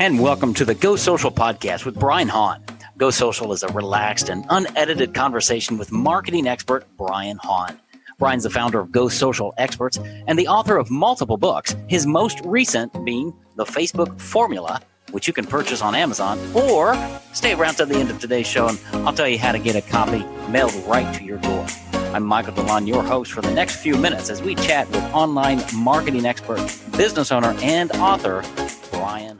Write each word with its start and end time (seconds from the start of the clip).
And 0.00 0.20
welcome 0.20 0.54
to 0.54 0.64
the 0.64 0.76
Go 0.76 0.94
Social 0.94 1.28
podcast 1.28 1.84
with 1.84 1.98
Brian 1.98 2.28
Hahn. 2.28 2.62
Go 2.98 3.10
Social 3.10 3.52
is 3.52 3.64
a 3.64 3.68
relaxed 3.72 4.28
and 4.28 4.46
unedited 4.48 5.12
conversation 5.12 5.76
with 5.76 5.90
marketing 5.90 6.46
expert 6.46 6.86
Brian 6.96 7.36
Hahn. 7.38 7.76
Brian's 8.16 8.44
the 8.44 8.50
founder 8.50 8.78
of 8.78 8.92
Go 8.92 9.08
Social 9.08 9.52
Experts 9.58 9.98
and 10.28 10.38
the 10.38 10.46
author 10.46 10.76
of 10.76 10.88
multiple 10.88 11.36
books, 11.36 11.74
his 11.88 12.06
most 12.06 12.40
recent 12.44 13.04
being 13.04 13.34
The 13.56 13.64
Facebook 13.64 14.20
Formula, 14.20 14.80
which 15.10 15.26
you 15.26 15.32
can 15.32 15.44
purchase 15.44 15.82
on 15.82 15.96
Amazon, 15.96 16.38
or 16.54 16.94
stay 17.32 17.54
around 17.54 17.74
to 17.74 17.84
the 17.84 17.96
end 17.96 18.10
of 18.12 18.20
today's 18.20 18.46
show 18.46 18.68
and 18.68 18.78
I'll 19.04 19.12
tell 19.12 19.26
you 19.26 19.38
how 19.38 19.50
to 19.50 19.58
get 19.58 19.74
a 19.74 19.82
copy 19.82 20.24
mailed 20.48 20.74
right 20.86 21.12
to 21.16 21.24
your 21.24 21.38
door. 21.38 21.66
I'm 22.14 22.22
Michael 22.22 22.52
DeLon, 22.52 22.86
your 22.86 23.02
host 23.02 23.32
for 23.32 23.42
the 23.42 23.52
next 23.52 23.82
few 23.82 23.96
minutes 23.96 24.30
as 24.30 24.42
we 24.42 24.54
chat 24.54 24.88
with 24.90 25.02
online 25.12 25.60
marketing 25.74 26.24
expert, 26.24 26.60
business 26.96 27.32
owner, 27.32 27.56
and 27.62 27.90
author. 27.96 28.44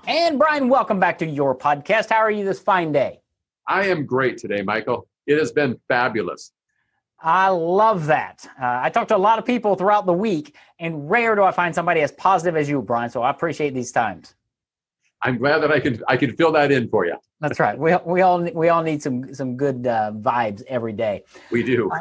And 0.09 0.39
Brian, 0.39 0.71
welcome 0.71 0.99
back 0.99 1.19
to 1.19 1.27
your 1.27 1.55
podcast. 1.55 2.09
How 2.09 2.16
are 2.16 2.30
you 2.30 2.43
this 2.43 2.59
fine 2.59 2.93
day? 2.93 3.21
I 3.66 3.89
am 3.89 4.07
great 4.07 4.39
today, 4.39 4.62
Michael. 4.62 5.07
It 5.27 5.39
has 5.39 5.53
been 5.53 5.79
fabulous. 5.87 6.53
I 7.21 7.51
love 7.51 8.07
that. 8.07 8.49
Uh, 8.59 8.80
I 8.83 8.89
talk 8.89 9.09
to 9.09 9.16
a 9.16 9.19
lot 9.19 9.39
of 9.39 9.45
people 9.45 9.75
throughout 9.75 10.07
the 10.07 10.15
week, 10.15 10.57
and 10.80 11.11
rare 11.11 11.35
do 11.35 11.43
I 11.43 11.51
find 11.51 11.75
somebody 11.75 12.01
as 12.01 12.11
positive 12.13 12.57
as 12.57 12.71
you, 12.71 12.80
Brian. 12.80 13.11
So 13.11 13.21
I 13.21 13.29
appreciate 13.29 13.75
these 13.75 13.93
times. 13.93 14.35
I'm 15.21 15.37
glad 15.37 15.59
that 15.59 15.71
I 15.71 15.79
can 15.79 16.02
I 16.09 16.16
can 16.16 16.35
fill 16.37 16.52
that 16.52 16.73
in 16.73 16.88
for 16.88 17.05
you. 17.05 17.19
That's 17.41 17.61
right. 17.61 17.79
We, 17.79 17.95
we 18.07 18.23
all 18.23 18.41
we 18.55 18.71
all 18.71 18.83
need 18.83 19.02
some 19.02 19.35
some 19.35 19.59
good 19.59 19.87
uh, 19.87 20.13
vibes 20.15 20.63
every 20.69 20.95
day. 20.95 21.25
We 21.51 21.63
do. 21.63 21.91
Uh, 21.91 21.99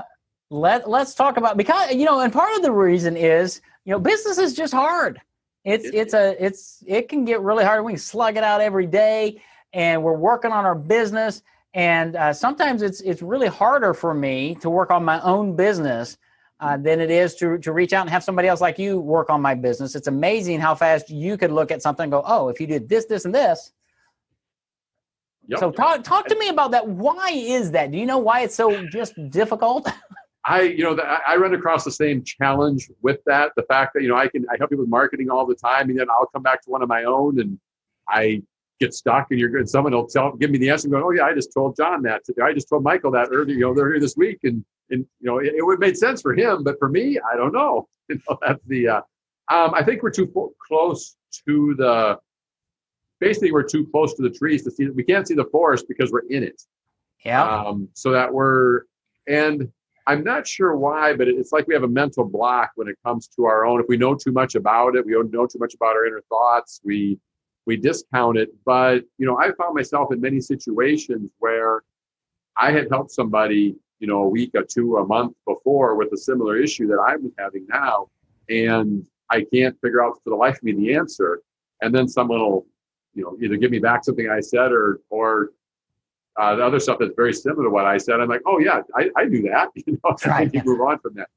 let 0.49 0.89
Let's 0.89 1.13
talk 1.13 1.35
about 1.35 1.57
because 1.57 1.93
you 1.93 2.05
know, 2.05 2.21
and 2.21 2.31
part 2.31 2.55
of 2.55 2.61
the 2.61 2.71
reason 2.71 3.17
is 3.17 3.59
you 3.83 3.91
know 3.91 3.99
business 3.99 4.37
is 4.37 4.53
just 4.53 4.73
hard. 4.73 5.19
It's 5.67 5.85
it's 5.93 6.13
a 6.13 6.43
it's 6.43 6.81
it 6.87 7.09
can 7.09 7.25
get 7.25 7.41
really 7.41 7.65
hard. 7.65 7.83
We 7.83 7.91
can 7.91 7.99
slug 7.99 8.37
it 8.37 8.43
out 8.43 8.61
every 8.61 8.87
day, 8.87 9.41
and 9.73 10.01
we're 10.01 10.13
working 10.13 10.53
on 10.53 10.63
our 10.63 10.75
business. 10.75 11.43
And 11.73 12.15
uh, 12.15 12.31
sometimes 12.31 12.81
it's 12.81 13.01
it's 13.01 13.21
really 13.21 13.47
harder 13.47 13.93
for 13.93 14.13
me 14.13 14.55
to 14.61 14.69
work 14.69 14.91
on 14.91 15.03
my 15.03 15.19
own 15.23 15.57
business 15.57 16.17
uh, 16.61 16.77
than 16.77 17.01
it 17.01 17.11
is 17.11 17.35
to 17.35 17.57
to 17.57 17.73
reach 17.73 17.91
out 17.91 18.03
and 18.03 18.09
have 18.09 18.23
somebody 18.23 18.47
else 18.47 18.61
like 18.61 18.79
you 18.79 18.97
work 18.97 19.29
on 19.29 19.41
my 19.41 19.55
business. 19.55 19.93
It's 19.93 20.07
amazing 20.07 20.61
how 20.61 20.73
fast 20.73 21.09
you 21.09 21.35
could 21.35 21.51
look 21.51 21.69
at 21.69 21.81
something 21.81 22.03
and 22.03 22.11
go, 22.13 22.23
oh, 22.25 22.47
if 22.47 22.61
you 22.61 22.67
did 22.67 22.87
this, 22.87 23.03
this, 23.03 23.25
and 23.25 23.35
this. 23.35 23.73
Yep. 25.49 25.59
So 25.59 25.71
talk 25.71 26.01
talk 26.01 26.27
to 26.27 26.39
me 26.39 26.47
about 26.47 26.71
that. 26.71 26.87
Why 26.87 27.31
is 27.31 27.71
that? 27.71 27.91
Do 27.91 27.97
you 27.97 28.05
know 28.05 28.19
why 28.19 28.39
it's 28.39 28.55
so 28.55 28.85
just 28.87 29.15
difficult? 29.31 29.91
I, 30.49 30.61
you 30.61 30.83
know, 30.83 30.95
the, 30.95 31.03
I 31.03 31.35
run 31.35 31.53
across 31.53 31.83
the 31.83 31.91
same 31.91 32.23
challenge 32.23 32.89
with 33.01 33.19
that. 33.25 33.51
The 33.57 33.63
fact 33.63 33.93
that 33.93 34.01
you 34.01 34.07
know 34.07 34.15
I 34.15 34.29
can 34.29 34.45
I 34.49 34.55
help 34.57 34.69
people 34.69 34.83
with 34.83 34.89
marketing 34.89 35.29
all 35.29 35.45
the 35.45 35.55
time, 35.55 35.89
and 35.89 35.99
then 35.99 36.07
I'll 36.09 36.27
come 36.27 36.41
back 36.41 36.61
to 36.63 36.69
one 36.69 36.81
of 36.81 36.87
my 36.87 37.03
own, 37.03 37.41
and 37.41 37.59
I 38.07 38.41
get 38.79 38.93
stuck, 38.93 39.27
and 39.29 39.39
you're 39.39 39.49
good. 39.49 39.67
Someone 39.67 39.91
will 39.91 40.07
tell, 40.07 40.31
give 40.37 40.49
me 40.49 40.57
the 40.57 40.69
answer, 40.69 40.87
and 40.87 40.93
go, 40.93 41.05
"Oh 41.05 41.11
yeah, 41.11 41.25
I 41.25 41.33
just 41.33 41.53
told 41.53 41.75
John 41.75 42.01
that 42.03 42.23
today. 42.23 42.43
I 42.43 42.53
just 42.53 42.69
told 42.69 42.81
Michael 42.81 43.11
that 43.11 43.27
earlier, 43.29 43.55
you 43.55 43.61
know, 43.61 43.77
earlier 43.77 43.99
this 43.99 44.15
week," 44.15 44.39
and 44.43 44.63
and 44.89 45.05
you 45.19 45.27
know, 45.27 45.39
it, 45.39 45.53
it 45.57 45.65
would 45.65 45.79
make 45.79 45.97
sense 45.97 46.21
for 46.21 46.33
him, 46.33 46.63
but 46.63 46.79
for 46.79 46.87
me, 46.87 47.19
I 47.19 47.35
don't 47.35 47.53
know. 47.53 47.87
You 48.09 48.21
know, 48.29 48.39
that's 48.41 48.63
the. 48.67 48.87
Uh, 48.87 49.01
um, 49.49 49.73
I 49.73 49.83
think 49.83 50.01
we're 50.01 50.11
too 50.11 50.31
close 50.65 51.17
to 51.45 51.75
the. 51.77 52.17
Basically, 53.19 53.51
we're 53.51 53.63
too 53.63 53.85
close 53.87 54.13
to 54.13 54.21
the 54.21 54.29
trees 54.29 54.63
to 54.63 54.71
see. 54.71 54.87
We 54.87 55.03
can't 55.03 55.27
see 55.27 55.33
the 55.33 55.43
forest 55.51 55.89
because 55.89 56.09
we're 56.09 56.25
in 56.29 56.41
it. 56.41 56.61
Yeah. 57.25 57.43
Um, 57.43 57.89
so 57.91 58.11
that 58.11 58.33
we're 58.33 58.83
and 59.27 59.69
I'm 60.07 60.23
not 60.23 60.47
sure 60.47 60.75
why, 60.77 61.13
but 61.13 61.27
it's 61.27 61.51
like 61.51 61.67
we 61.67 61.73
have 61.73 61.83
a 61.83 61.87
mental 61.87 62.23
block 62.23 62.71
when 62.75 62.87
it 62.87 62.95
comes 63.05 63.27
to 63.35 63.43
our 63.43 63.65
own. 63.65 63.81
If 63.81 63.87
we 63.89 63.97
know 63.97 64.15
too 64.15 64.31
much 64.31 64.55
about 64.55 64.95
it, 64.95 65.05
we 65.05 65.11
don't 65.11 65.31
know 65.31 65.45
too 65.45 65.59
much 65.59 65.73
about 65.73 65.97
our 65.97 66.05
inner 66.05 66.23
thoughts. 66.29 66.79
We 66.83 67.19
we 67.65 67.75
discount 67.75 68.37
it. 68.37 68.49
But 68.65 69.03
you 69.17 69.27
know, 69.27 69.37
I 69.37 69.51
found 69.51 69.75
myself 69.75 70.13
in 70.13 70.21
many 70.21 70.39
situations 70.39 71.29
where 71.39 71.83
I 72.55 72.71
had 72.71 72.87
helped 72.89 73.11
somebody, 73.11 73.75
you 73.99 74.07
know, 74.07 74.23
a 74.23 74.29
week 74.29 74.51
or 74.55 74.63
two, 74.63 74.95
a 74.95 75.05
month 75.05 75.35
before 75.45 75.95
with 75.95 76.13
a 76.13 76.17
similar 76.17 76.57
issue 76.57 76.87
that 76.87 76.99
I'm 76.99 77.29
having 77.37 77.67
now, 77.67 78.07
and 78.49 79.05
I 79.29 79.45
can't 79.53 79.75
figure 79.81 80.01
out 80.01 80.19
for 80.23 80.29
the 80.29 80.37
life 80.37 80.55
of 80.55 80.63
me 80.63 80.71
the 80.71 80.95
answer. 80.95 81.41
And 81.81 81.93
then 81.93 82.07
someone 82.07 82.39
will, 82.39 82.65
you 83.13 83.23
know, 83.23 83.37
either 83.43 83.57
give 83.57 83.71
me 83.71 83.79
back 83.79 84.05
something 84.05 84.29
I 84.29 84.39
said 84.39 84.71
or 84.71 85.01
or 85.09 85.49
uh, 86.37 86.55
the 86.55 86.63
other 86.63 86.79
stuff 86.79 86.99
that's 86.99 87.13
very 87.15 87.33
similar 87.33 87.63
to 87.63 87.69
what 87.69 87.85
I 87.85 87.97
said, 87.97 88.19
I'm 88.19 88.29
like, 88.29 88.43
oh 88.45 88.59
yeah, 88.59 88.81
I, 88.95 89.09
I 89.15 89.25
do 89.25 89.41
that. 89.43 89.69
You 89.87 89.99
know, 90.03 90.15
right. 90.25 90.49
you 90.53 90.61
move 90.63 90.81
on 90.81 90.99
from 90.99 91.15
that. 91.15 91.29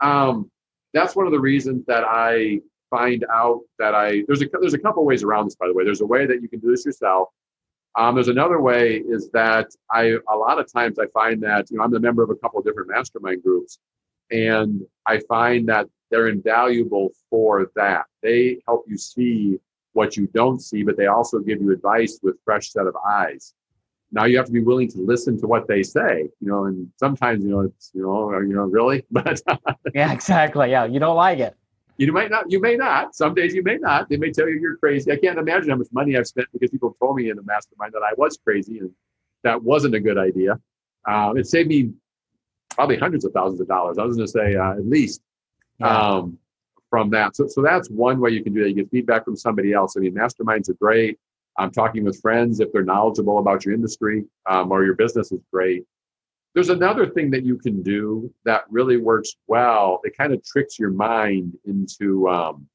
Um, 0.00 0.50
that's 0.94 1.14
one 1.14 1.26
of 1.26 1.32
the 1.32 1.40
reasons 1.40 1.84
that 1.86 2.04
I 2.04 2.60
find 2.90 3.24
out 3.32 3.60
that 3.78 3.94
I 3.94 4.24
there's 4.26 4.42
a 4.42 4.46
there's 4.60 4.74
a 4.74 4.78
couple 4.78 5.04
ways 5.04 5.22
around 5.22 5.46
this. 5.46 5.56
By 5.56 5.68
the 5.68 5.74
way, 5.74 5.84
there's 5.84 6.00
a 6.00 6.06
way 6.06 6.26
that 6.26 6.42
you 6.42 6.48
can 6.48 6.60
do 6.60 6.70
this 6.70 6.84
yourself. 6.84 7.28
Um, 7.96 8.14
there's 8.14 8.28
another 8.28 8.60
way 8.60 8.98
is 8.98 9.30
that 9.30 9.68
I 9.90 10.16
a 10.28 10.36
lot 10.36 10.58
of 10.58 10.72
times 10.72 10.98
I 10.98 11.06
find 11.08 11.42
that 11.42 11.70
you 11.70 11.78
know 11.78 11.84
I'm 11.84 11.94
a 11.94 12.00
member 12.00 12.22
of 12.22 12.30
a 12.30 12.36
couple 12.36 12.58
of 12.58 12.64
different 12.64 12.88
mastermind 12.88 13.42
groups, 13.42 13.78
and 14.30 14.82
I 15.06 15.20
find 15.28 15.68
that 15.68 15.86
they're 16.10 16.28
invaluable 16.28 17.10
for 17.30 17.70
that. 17.76 18.06
They 18.22 18.60
help 18.66 18.86
you 18.88 18.96
see 18.96 19.58
what 19.92 20.16
you 20.16 20.26
don't 20.28 20.60
see, 20.60 20.82
but 20.82 20.96
they 20.96 21.06
also 21.06 21.38
give 21.38 21.60
you 21.60 21.72
advice 21.72 22.18
with 22.22 22.36
fresh 22.44 22.70
set 22.72 22.86
of 22.86 22.96
eyes 23.06 23.54
now 24.10 24.24
you 24.24 24.36
have 24.36 24.46
to 24.46 24.52
be 24.52 24.60
willing 24.60 24.88
to 24.88 24.98
listen 24.98 25.38
to 25.40 25.46
what 25.46 25.68
they 25.68 25.82
say 25.82 26.28
you 26.40 26.48
know 26.48 26.64
and 26.64 26.88
sometimes 26.96 27.44
you 27.44 27.50
know 27.50 27.60
it's 27.60 27.90
you 27.94 28.02
know 28.02 28.38
you 28.40 28.54
know 28.54 28.64
really? 28.64 29.04
But 29.10 29.40
yeah 29.94 30.12
exactly 30.12 30.70
yeah 30.70 30.84
you 30.84 30.98
don't 30.98 31.16
like 31.16 31.38
it. 31.38 31.56
You 31.98 32.12
might 32.12 32.30
not 32.30 32.50
you 32.50 32.60
may 32.60 32.76
not 32.76 33.14
some 33.14 33.34
days 33.34 33.54
you 33.54 33.62
may 33.62 33.76
not 33.76 34.08
they 34.08 34.16
may 34.16 34.30
tell 34.30 34.48
you 34.48 34.58
you're 34.60 34.76
crazy. 34.76 35.10
I 35.12 35.16
can't 35.16 35.38
imagine 35.38 35.70
how 35.70 35.76
much 35.76 35.88
money 35.92 36.16
i've 36.16 36.26
spent 36.26 36.48
because 36.52 36.70
people 36.70 36.96
told 37.00 37.16
me 37.16 37.30
in 37.30 37.38
a 37.38 37.42
mastermind 37.42 37.92
that 37.92 38.02
i 38.02 38.12
was 38.16 38.38
crazy 38.42 38.78
and 38.78 38.90
that 39.44 39.62
wasn't 39.62 39.94
a 39.94 40.00
good 40.00 40.18
idea. 40.18 40.58
Um, 41.06 41.36
it 41.38 41.46
saved 41.46 41.68
me 41.68 41.92
probably 42.70 42.96
hundreds 42.96 43.24
of 43.24 43.32
thousands 43.32 43.60
of 43.60 43.68
dollars. 43.68 43.98
I 43.98 44.04
was 44.04 44.16
going 44.16 44.26
to 44.26 44.32
say 44.32 44.56
uh, 44.56 44.72
at 44.72 44.86
least 44.86 45.22
yeah. 45.78 46.16
um, 46.16 46.38
from 46.90 47.10
that. 47.10 47.36
So, 47.36 47.46
so 47.46 47.62
that's 47.62 47.88
one 47.88 48.20
way 48.20 48.30
you 48.30 48.42
can 48.42 48.52
do 48.54 48.62
that. 48.62 48.68
You 48.68 48.74
get 48.74 48.90
feedback 48.90 49.24
from 49.24 49.36
somebody 49.36 49.72
else. 49.72 49.96
I 49.96 50.00
mean 50.00 50.14
masterminds 50.14 50.68
are 50.68 50.74
great 50.74 51.18
I'm 51.58 51.72
talking 51.72 52.04
with 52.04 52.20
friends 52.20 52.60
if 52.60 52.72
they're 52.72 52.84
knowledgeable 52.84 53.38
about 53.38 53.64
your 53.64 53.74
industry 53.74 54.24
um, 54.46 54.70
or 54.70 54.84
your 54.84 54.94
business 54.94 55.32
is 55.32 55.40
great. 55.52 55.84
There's 56.54 56.70
another 56.70 57.06
thing 57.06 57.30
that 57.32 57.44
you 57.44 57.58
can 57.58 57.82
do 57.82 58.32
that 58.44 58.62
really 58.70 58.96
works 58.96 59.34
well. 59.46 60.00
It 60.04 60.16
kind 60.16 60.32
of 60.32 60.42
tricks 60.44 60.78
your 60.78 60.90
mind 60.90 61.56
into 61.66 62.28
um, 62.28 62.66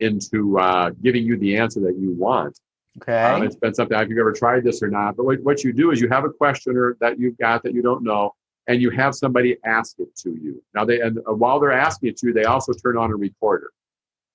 into 0.00 0.58
uh, 0.58 0.90
giving 1.02 1.24
you 1.24 1.36
the 1.38 1.56
answer 1.56 1.80
that 1.80 1.96
you 1.98 2.12
want. 2.12 2.58
Okay. 2.98 3.22
Um, 3.22 3.42
it's 3.42 3.56
been 3.56 3.74
something. 3.74 3.98
You've 4.08 4.18
ever 4.18 4.32
tried 4.32 4.64
this 4.64 4.82
or 4.82 4.88
not, 4.88 5.16
but 5.16 5.24
what, 5.24 5.42
what 5.42 5.64
you 5.64 5.72
do 5.72 5.92
is 5.92 6.00
you 6.00 6.08
have 6.08 6.24
a 6.24 6.30
questioner 6.30 6.96
that 7.00 7.18
you've 7.18 7.38
got 7.38 7.62
that 7.62 7.74
you 7.74 7.82
don't 7.82 8.02
know, 8.02 8.34
and 8.66 8.82
you 8.82 8.90
have 8.90 9.14
somebody 9.14 9.56
ask 9.64 9.96
it 9.98 10.14
to 10.16 10.30
you. 10.30 10.62
Now 10.74 10.84
they 10.84 11.00
and 11.00 11.18
uh, 11.18 11.34
while 11.34 11.60
they're 11.60 11.72
asking 11.72 12.10
it 12.10 12.16
to 12.18 12.28
you, 12.28 12.32
they 12.32 12.44
also 12.44 12.72
turn 12.72 12.96
on 12.96 13.10
a 13.10 13.16
recorder. 13.16 13.70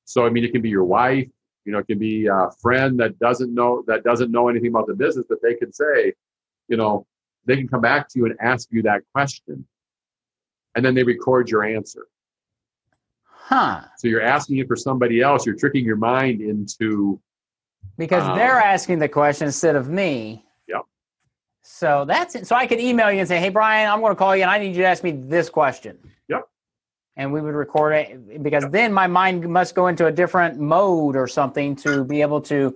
So 0.05 0.25
I 0.25 0.29
mean, 0.29 0.43
it 0.43 0.51
can 0.51 0.61
be 0.61 0.69
your 0.69 0.85
wife, 0.85 1.27
you 1.65 1.71
know, 1.71 1.79
it 1.79 1.87
can 1.87 1.99
be 1.99 2.27
a 2.27 2.49
friend 2.61 2.99
that 2.99 3.17
doesn't 3.19 3.53
know 3.53 3.83
that 3.87 4.03
doesn't 4.03 4.31
know 4.31 4.49
anything 4.49 4.69
about 4.69 4.87
the 4.87 4.93
business, 4.93 5.25
but 5.29 5.39
they 5.41 5.55
can 5.55 5.71
say, 5.71 6.13
you 6.67 6.77
know, 6.77 7.05
they 7.45 7.55
can 7.55 7.67
come 7.67 7.81
back 7.81 8.09
to 8.09 8.19
you 8.19 8.25
and 8.25 8.35
ask 8.41 8.67
you 8.71 8.81
that 8.83 9.01
question, 9.13 9.65
and 10.75 10.85
then 10.85 10.93
they 10.93 11.03
record 11.03 11.49
your 11.49 11.63
answer. 11.63 12.07
Huh. 13.25 13.81
So 13.97 14.07
you're 14.07 14.21
asking 14.21 14.57
it 14.59 14.67
for 14.67 14.75
somebody 14.75 15.21
else. 15.21 15.45
You're 15.45 15.55
tricking 15.55 15.85
your 15.85 15.97
mind 15.97 16.41
into 16.41 17.19
because 17.97 18.23
um, 18.23 18.37
they're 18.37 18.59
asking 18.59 18.99
the 18.99 19.09
question 19.09 19.47
instead 19.47 19.75
of 19.75 19.89
me. 19.89 20.45
Yep. 20.67 20.81
So 21.61 22.05
that's 22.05 22.35
it. 22.35 22.47
So 22.47 22.55
I 22.55 22.67
could 22.67 22.79
email 22.79 23.11
you 23.11 23.19
and 23.19 23.27
say, 23.27 23.39
"Hey, 23.39 23.49
Brian, 23.49 23.89
I'm 23.89 24.01
going 24.01 24.11
to 24.11 24.15
call 24.15 24.35
you, 24.35 24.43
and 24.43 24.51
I 24.51 24.57
need 24.59 24.75
you 24.75 24.81
to 24.81 24.87
ask 24.87 25.03
me 25.03 25.11
this 25.11 25.49
question." 25.49 25.97
And 27.15 27.31
we 27.31 27.41
would 27.41 27.53
record 27.53 27.93
it 27.93 28.41
because 28.41 28.65
then 28.69 28.91
my 28.91 29.07
mind 29.07 29.47
must 29.47 29.75
go 29.75 29.87
into 29.87 30.07
a 30.07 30.11
different 30.11 30.59
mode 30.59 31.15
or 31.15 31.27
something 31.27 31.75
to 31.75 32.03
be 32.03 32.21
able 32.21 32.41
to 32.41 32.75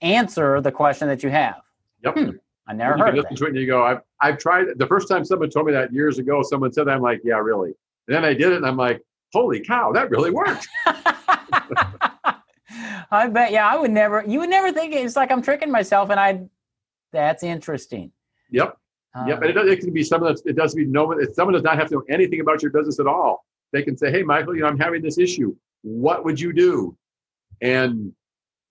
answer 0.00 0.60
the 0.60 0.70
question 0.70 1.08
that 1.08 1.22
you 1.22 1.30
have. 1.30 1.60
Yep. 2.04 2.14
Hmm. 2.14 2.30
I 2.68 2.74
never 2.74 2.96
you 2.96 3.04
heard 3.04 3.14
listen 3.16 3.36
to 3.36 3.44
it 3.44 3.48
and 3.48 3.56
you 3.56 3.66
go, 3.66 3.84
I've, 3.84 4.00
I've 4.20 4.38
tried 4.38 4.66
the 4.76 4.86
first 4.86 5.08
time 5.08 5.24
someone 5.24 5.50
told 5.50 5.66
me 5.66 5.72
that 5.72 5.92
years 5.92 6.18
ago, 6.18 6.42
someone 6.42 6.72
said 6.72 6.86
that, 6.86 6.94
I'm 6.94 7.02
like, 7.02 7.20
yeah, 7.24 7.38
really. 7.38 7.74
And 8.06 8.16
then 8.16 8.24
I 8.24 8.34
did 8.34 8.52
it 8.52 8.56
and 8.56 8.66
I'm 8.66 8.76
like, 8.76 9.02
holy 9.32 9.60
cow, 9.60 9.90
that 9.92 10.10
really 10.10 10.30
worked. 10.30 10.68
I 13.10 13.28
bet, 13.28 13.50
yeah, 13.50 13.68
I 13.68 13.76
would 13.76 13.90
never, 13.90 14.24
you 14.26 14.38
would 14.38 14.48
never 14.48 14.72
think 14.72 14.94
it's 14.94 15.16
like 15.16 15.32
I'm 15.32 15.42
tricking 15.42 15.70
myself 15.72 16.10
and 16.10 16.20
I, 16.20 16.42
that's 17.12 17.42
interesting. 17.42 18.12
Yep. 18.50 18.76
Um, 19.14 19.28
yep. 19.28 19.42
And 19.42 19.50
it, 19.50 19.56
it 19.56 19.80
can 19.80 19.92
be 19.92 20.04
someone 20.04 20.34
that 20.34 20.42
it 20.46 20.54
doesn't 20.54 20.78
be 20.78 20.86
no, 20.86 21.18
someone 21.32 21.52
does 21.52 21.64
not 21.64 21.76
have 21.78 21.88
to 21.88 21.96
know 21.96 22.04
anything 22.08 22.40
about 22.40 22.62
your 22.62 22.70
business 22.70 23.00
at 23.00 23.08
all 23.08 23.44
they 23.72 23.82
can 23.82 23.96
say, 23.96 24.10
"Hey, 24.10 24.22
Michael, 24.22 24.54
you 24.54 24.62
know, 24.62 24.68
I'm 24.68 24.78
having 24.78 25.02
this 25.02 25.18
issue. 25.18 25.54
What 25.82 26.24
would 26.24 26.40
you 26.40 26.52
do?" 26.52 26.96
And 27.60 28.12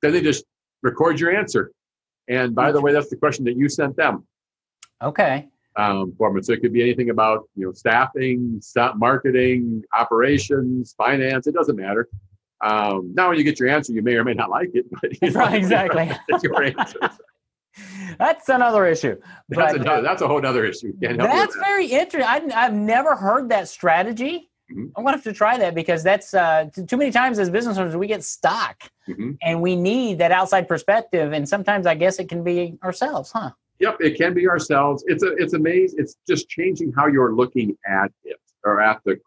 then 0.01 0.12
they 0.13 0.21
just 0.21 0.45
record 0.83 1.19
your 1.19 1.36
answer. 1.36 1.71
And 2.27 2.53
by 2.56 2.71
the 2.71 2.81
way, 2.81 2.94
that's 2.94 3.09
the 3.09 3.18
question 3.18 3.45
that 3.45 3.56
you 3.57 3.68
sent 3.69 3.95
them. 3.95 4.25
Okay. 5.01 5.48
Um, 5.75 6.13
for 6.18 6.31
me. 6.33 6.42
So 6.42 6.53
it 6.53 6.62
could 6.62 6.74
be 6.74 6.81
anything 6.81 7.09
about 7.09 7.48
you 7.56 7.65
know 7.65 7.71
staffing, 7.71 8.59
staff 8.62 8.95
marketing, 8.95 9.83
operations, 9.98 10.94
finance. 10.98 11.48
It 11.48 11.53
doesn't 11.53 11.75
matter. 11.75 12.07
Um, 12.63 13.12
now, 13.15 13.30
when 13.30 13.38
you 13.38 13.44
get 13.44 13.59
your 13.59 13.69
answer, 13.69 13.92
you 13.92 14.01
may 14.03 14.13
or 14.13 14.24
may 14.24 14.33
not 14.33 14.50
like 14.50 14.69
it. 14.74 14.86
But, 15.01 15.21
you 15.21 15.31
know, 15.31 15.39
right, 15.39 15.56
exactly. 15.56 16.12
That's 16.30 16.44
your 16.44 16.63
answer. 16.63 17.00
that's 18.19 18.50
another 18.50 18.86
issue. 18.86 19.15
That's, 19.50 19.74
But, 19.74 19.81
another, 19.81 20.01
that's 20.01 20.21
a 20.21 20.27
whole 20.27 20.45
other 20.45 20.65
issue. 20.65 20.92
Can't 21.01 21.18
help 21.18 21.31
you 21.31 21.39
with 21.39 21.42
That's 21.42 21.56
that. 21.56 21.65
very 21.65 21.86
interesting. 21.88 22.51
I, 22.53 22.65
I've 22.65 22.74
never 22.74 23.15
heard 23.15 23.48
that 23.50 23.69
strategy. 23.69 24.50
Mhm. 24.71 24.91
I'm 24.95 25.03
gonna 25.03 25.18
have 25.18 25.23
to 25.23 25.33
try 25.33 25.57
that 25.57 25.75
because 25.75 26.03
that's 26.03 26.33
uh, 26.33 26.69
t- 26.73 26.85
too 26.85 26.97
many 26.97 27.12
times 27.12 27.39
as 27.39 27.50
business 27.50 27.77
owners 27.77 27.95
we 27.95 28.07
get 28.07 28.23
stuck, 28.23 28.89
Mhm. 29.07 29.38
and 29.41 29.62
we 29.62 29.75
need 29.75 30.18
that 30.19 30.31
outside 30.31 30.68
perspective. 30.68 31.33
And 31.33 31.47
sometimes 31.47 31.85
I 31.85 31.95
guess 31.95 32.19
it 32.19 32.29
can 32.29 32.44
be 32.44 32.77
ourselves, 32.83 33.31
huh? 33.31 33.51
Yep, 33.79 33.97
it 34.01 34.18
can 34.18 34.33
be 34.33 34.47
ourselves. 34.47 35.03
It's 35.07 35.23
a 35.23 35.33
it's 35.38 35.53
amazing. 35.53 36.00
It's 36.00 36.15
just 36.27 36.47
changing 36.50 36.94
how 36.94 37.07
you're 37.07 37.33
looking 37.33 37.75
at 37.88 38.12
it 38.23 38.38
or 38.63 38.79
at 38.81 39.01
the 39.06 39.19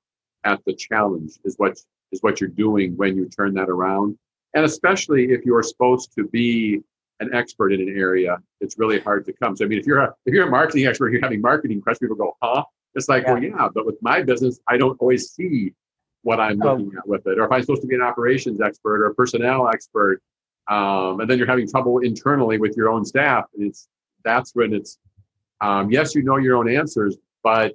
at 0.44 0.60
the 0.64 0.74
challenge 0.74 1.32
is 1.44 1.56
what 1.58 1.78
is 2.12 2.22
what 2.22 2.40
you're 2.40 2.50
doing 2.50 2.96
when 2.96 3.16
you 3.16 3.28
turn 3.28 3.54
that 3.54 3.68
around. 3.68 4.16
And 4.54 4.64
especially 4.64 5.32
if 5.32 5.44
you're 5.44 5.62
supposed 5.64 6.14
to 6.16 6.28
be 6.28 6.80
an 7.20 7.34
expert 7.34 7.72
in 7.72 7.80
an 7.80 7.96
area, 7.98 8.38
it's 8.60 8.78
really 8.78 9.00
hard 9.00 9.24
to 9.26 9.32
come. 9.32 9.56
So 9.56 9.64
I 9.64 9.68
mean, 9.68 9.78
if 9.78 9.86
you're 9.86 9.98
a 9.98 10.14
if 10.26 10.32
you're 10.34 10.46
a 10.46 10.50
marketing 10.50 10.86
expert, 10.86 11.10
you're 11.10 11.20
having 11.22 11.40
marketing 11.40 11.80
questions, 11.80 12.08
people 12.08 12.16
go, 12.16 12.36
huh? 12.42 12.64
It's 12.94 13.08
like, 13.08 13.26
well, 13.26 13.42
yeah, 13.42 13.68
but 13.74 13.86
with 13.86 13.96
my 14.02 14.22
business, 14.22 14.60
I 14.68 14.76
don't 14.76 14.96
always 15.00 15.30
see 15.30 15.72
what 16.22 16.40
I'm 16.40 16.62
Oh. 16.62 16.72
looking 16.74 16.92
at 16.96 17.06
with 17.06 17.26
it. 17.26 17.38
Or 17.38 17.44
if 17.44 17.52
I'm 17.52 17.60
supposed 17.62 17.82
to 17.82 17.88
be 17.88 17.94
an 17.94 18.02
operations 18.02 18.60
expert 18.60 19.02
or 19.02 19.06
a 19.06 19.14
personnel 19.14 19.68
expert, 19.68 20.22
um, 20.68 21.20
and 21.20 21.28
then 21.28 21.36
you're 21.38 21.46
having 21.46 21.68
trouble 21.68 21.98
internally 21.98 22.58
with 22.58 22.76
your 22.76 22.88
own 22.88 23.04
staff, 23.04 23.44
and 23.54 23.66
it's 23.68 23.88
that's 24.24 24.54
when 24.54 24.72
it's 24.72 24.98
um, 25.60 25.90
yes, 25.90 26.14
you 26.14 26.22
know 26.22 26.36
your 26.38 26.56
own 26.56 26.68
answers, 26.68 27.16
but 27.42 27.74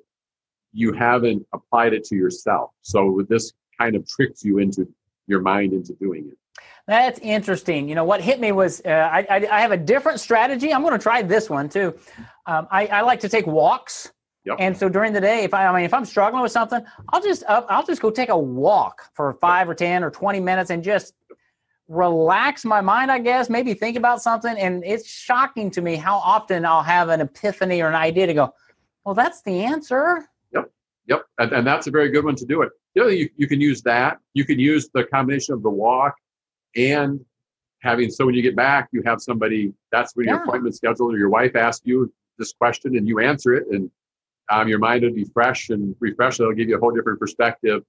you 0.74 0.94
haven't 0.94 1.46
applied 1.54 1.94
it 1.94 2.04
to 2.06 2.16
yourself. 2.16 2.72
So 2.82 3.24
this 3.30 3.54
kind 3.80 3.96
of 3.96 4.08
tricks 4.08 4.44
you 4.44 4.58
into 4.60 4.88
your 5.28 5.42
mind 5.42 5.74
into 5.74 5.94
doing 5.94 6.28
it. 6.32 6.38
That's 6.88 7.20
interesting. 7.20 7.88
You 7.88 7.94
know 7.94 8.04
what 8.04 8.22
hit 8.22 8.40
me 8.40 8.52
was 8.52 8.82
uh, 8.84 8.90
I, 8.90 9.20
I 9.30 9.36
I 9.52 9.62
have 9.62 9.72
a 9.72 9.78
different 9.78 10.20
strategy. 10.20 10.74
I'm 10.74 10.82
going 10.82 10.94
to 10.94 11.00
try 11.02 11.22
this 11.22 11.48
one 11.50 11.70
too. 11.70 11.94
Um, 12.48 12.68
I, 12.72 12.88
I 12.88 13.02
like 13.02 13.20
to 13.20 13.30
take 13.30 13.46
walks. 13.46 14.12
Yep. 14.46 14.58
And 14.60 14.78
so 14.78 14.90
during 14.90 15.14
the 15.14 15.22
day, 15.22 15.44
if 15.44 15.54
I, 15.54 15.68
I 15.68 15.76
mean, 15.76 15.84
if 15.84 15.94
I'm 15.94 16.06
struggling 16.06 16.42
with 16.42 16.52
something, 16.52 16.82
I'll 17.10 17.22
just 17.22 17.44
up, 17.48 17.68
I'll 17.70 17.86
just 17.86 18.02
go 18.02 18.10
take 18.10 18.30
a 18.30 18.38
walk 18.38 19.10
for 19.14 19.34
five 19.34 19.70
or 19.70 19.76
ten 19.76 20.04
or 20.04 20.10
twenty 20.10 20.40
minutes 20.40 20.70
and 20.70 20.84
just 20.84 21.14
relax 21.88 22.64
my 22.64 22.82
mind. 22.82 23.12
I 23.12 23.20
guess 23.20 23.50
maybe 23.50 23.74
think 23.74 23.98
about 23.98 24.22
something. 24.22 24.58
And 24.58 24.84
it's 24.86 25.08
shocking 25.08 25.70
to 25.72 25.82
me 25.82 25.96
how 25.96 26.18
often 26.18 26.66
I'll 26.66 26.84
have 26.84 27.10
an 27.10 27.20
epiphany 27.20 27.82
or 27.82 27.90
an 27.90 27.96
idea 27.96 28.28
to 28.28 28.34
go, 28.34 28.54
well, 29.04 29.16
that's 29.16 29.42
the 29.42 29.64
answer. 29.64 30.30
Yep, 30.54 30.72
yep, 31.08 31.26
and, 31.38 31.52
and 31.52 31.68
that's 31.68 31.88
a 31.88 31.92
very 31.92 32.10
good 32.10 32.24
one 32.24 32.36
to 32.36 32.46
do 32.46 32.62
it. 32.62 32.70
The 32.96 33.02
other 33.02 33.10
thing 33.12 33.20
you, 33.20 33.30
you 33.38 33.48
can 33.48 33.60
use 33.60 33.82
that. 33.84 34.20
You 34.34 34.46
can 34.46 34.58
use 34.58 34.90
the 34.94 35.04
combination 35.04 35.54
of 35.54 35.64
the 35.64 35.70
walk 35.70 36.16
and 36.76 37.20
having 37.82 38.10
so 38.10 38.26
when 38.26 38.36
you 38.36 38.42
get 38.42 38.56
back, 38.56 38.90
you 38.92 39.02
have 39.06 39.20
somebody. 39.22 39.74
That's 39.92 40.16
when 40.16 40.28
your 40.28 40.44
appointment 40.44 40.76
scheduled, 40.76 41.14
or 41.14 41.18
your 41.18 41.30
wife 41.30 41.56
asks 41.56 41.86
you 41.86 42.12
this 42.38 42.54
question 42.54 42.96
and 42.96 43.08
you 43.08 43.20
answer 43.20 43.54
it, 43.54 43.68
and 43.72 43.90
um, 44.50 44.68
your 44.68 44.80
mind 44.80 45.04
will 45.04 45.14
be 45.14 45.26
fresh 45.26 45.70
and 45.70 45.96
refreshed. 46.00 46.40
It'll 46.40 46.54
give 46.54 46.70
you 46.70 46.78
a 46.78 46.80
whole 46.80 46.92
different 46.92 47.20
perspective 47.20 47.84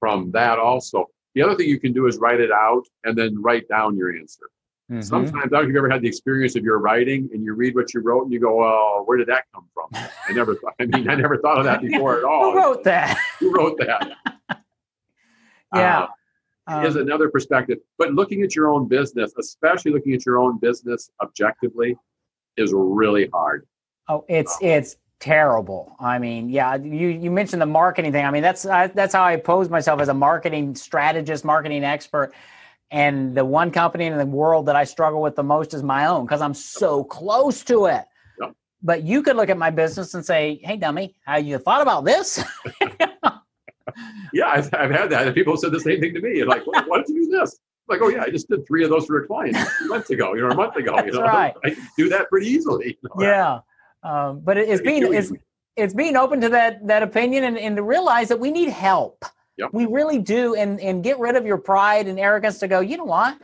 from 0.00 0.30
that. 0.32 0.58
Also, 0.58 1.06
the 1.34 1.42
other 1.42 1.54
thing 1.54 1.68
you 1.68 1.80
can 1.80 1.92
do 1.92 2.06
is 2.06 2.18
write 2.18 2.40
it 2.40 2.52
out 2.52 2.84
and 3.04 3.16
then 3.16 3.40
write 3.40 3.68
down 3.68 3.96
your 3.96 4.16
answer. 4.16 4.46
Mm-hmm. 4.90 5.00
Sometimes, 5.00 5.36
I 5.36 5.40
don't 5.40 5.52
know 5.52 5.60
if 5.62 5.66
you've 5.68 5.76
ever 5.76 5.90
had 5.90 6.02
the 6.02 6.08
experience 6.08 6.54
of 6.54 6.62
your 6.62 6.78
writing 6.78 7.28
and 7.32 7.44
you 7.44 7.54
read 7.54 7.74
what 7.74 7.92
you 7.92 8.00
wrote 8.00 8.22
and 8.22 8.32
you 8.32 8.38
go, 8.38 8.56
well, 8.56 9.02
where 9.04 9.18
did 9.18 9.26
that 9.26 9.44
come 9.52 9.66
from?" 9.74 9.88
I 9.92 10.32
never, 10.32 10.54
thought, 10.54 10.74
I 10.78 10.86
mean, 10.86 11.10
I 11.10 11.16
never 11.16 11.38
thought 11.38 11.58
of 11.58 11.64
that 11.64 11.80
before 11.82 12.18
at 12.18 12.24
all. 12.24 12.52
Who 12.52 12.58
wrote 12.58 12.84
that? 12.84 13.18
Who 13.40 13.52
wrote 13.52 13.78
that? 13.78 14.12
Yeah. 15.74 16.06
Uh, 16.70 16.84
is 16.86 16.96
Um, 16.96 17.02
another 17.02 17.28
perspective. 17.28 17.78
But 17.98 18.14
looking 18.14 18.42
at 18.42 18.54
your 18.54 18.68
own 18.68 18.88
business, 18.88 19.34
especially 19.38 19.90
looking 19.90 20.14
at 20.14 20.24
your 20.24 20.38
own 20.38 20.58
business 20.58 21.10
objectively, 21.20 21.96
is 22.56 22.72
really 22.72 23.28
hard. 23.32 23.66
Oh, 24.08 24.24
it's 24.28 24.56
it's 24.62 24.96
terrible. 25.20 25.96
I 26.00 26.18
mean, 26.18 26.48
yeah, 26.48 26.76
you 26.76 27.08
you 27.08 27.30
mentioned 27.30 27.62
the 27.62 27.66
marketing 27.66 28.12
thing. 28.12 28.24
I 28.24 28.30
mean, 28.30 28.42
that's 28.42 28.66
I, 28.66 28.88
that's 28.88 29.14
how 29.14 29.24
I 29.24 29.36
pose 29.36 29.68
myself 29.68 30.00
as 30.00 30.08
a 30.08 30.14
marketing 30.14 30.74
strategist, 30.74 31.44
marketing 31.44 31.84
expert. 31.84 32.32
And 32.90 33.36
the 33.36 33.44
one 33.44 33.72
company 33.72 34.06
in 34.06 34.16
the 34.16 34.26
world 34.26 34.66
that 34.66 34.76
I 34.76 34.84
struggle 34.84 35.20
with 35.20 35.34
the 35.34 35.42
most 35.42 35.74
is 35.74 35.82
my 35.82 36.06
own 36.06 36.24
because 36.24 36.40
I'm 36.40 36.54
so 36.54 37.02
close 37.02 37.64
to 37.64 37.86
it. 37.86 38.04
Yep. 38.40 38.54
But 38.82 39.02
you 39.02 39.22
could 39.22 39.36
look 39.36 39.48
at 39.48 39.58
my 39.58 39.70
business 39.70 40.14
and 40.14 40.24
say, 40.24 40.60
"Hey, 40.62 40.76
dummy, 40.76 41.16
how 41.24 41.36
you 41.36 41.58
thought 41.58 41.82
about 41.82 42.04
this?" 42.04 42.44
Yeah, 44.32 44.48
I've, 44.48 44.72
I've 44.74 44.90
had 44.90 45.10
that. 45.10 45.26
And 45.26 45.34
people 45.34 45.56
said 45.56 45.72
the 45.72 45.80
same 45.80 46.00
thing 46.00 46.14
to 46.14 46.20
me. 46.20 46.44
Like, 46.44 46.66
why, 46.66 46.82
why 46.86 46.98
did 46.98 47.08
you 47.08 47.30
do 47.30 47.38
this? 47.38 47.58
Like, 47.88 48.00
oh 48.02 48.08
yeah, 48.08 48.22
I 48.22 48.30
just 48.30 48.48
did 48.48 48.66
three 48.66 48.84
of 48.84 48.90
those 48.90 49.06
for 49.06 49.22
a 49.22 49.26
client 49.26 49.56
months 49.86 50.10
ago, 50.10 50.34
you 50.34 50.42
know, 50.42 50.48
a 50.48 50.54
month 50.54 50.76
ago. 50.76 50.94
That's 50.96 51.06
you 51.06 51.12
know, 51.12 51.22
right. 51.22 51.54
I 51.64 51.76
do 51.96 52.08
that 52.08 52.28
pretty 52.28 52.48
easily. 52.48 52.98
you 53.02 53.10
know. 53.16 53.24
yeah. 53.24 53.58
Um, 54.06 54.40
but 54.40 54.56
it, 54.56 54.68
it's 54.68 54.82
being 54.82 55.12
it's 55.12 55.32
it's 55.76 55.94
being 55.94 56.16
open 56.16 56.40
to 56.40 56.48
that 56.50 56.86
that 56.86 57.02
opinion 57.02 57.44
and, 57.44 57.58
and 57.58 57.76
to 57.76 57.82
realize 57.82 58.28
that 58.28 58.38
we 58.38 58.52
need 58.52 58.68
help. 58.68 59.24
Yep. 59.58 59.70
We 59.72 59.86
really 59.86 60.18
do, 60.20 60.54
and 60.54 60.80
and 60.80 61.02
get 61.02 61.18
rid 61.18 61.34
of 61.34 61.44
your 61.44 61.58
pride 61.58 62.06
and 62.06 62.20
arrogance 62.20 62.58
to 62.60 62.68
go. 62.68 62.80
You 62.80 62.98
know 62.98 63.04
what? 63.04 63.36